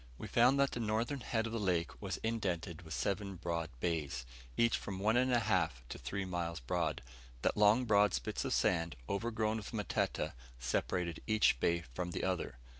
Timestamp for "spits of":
8.15-8.51